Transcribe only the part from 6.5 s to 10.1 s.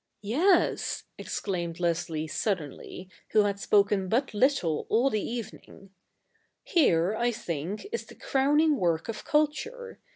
here, I think, is the crowning work of culture.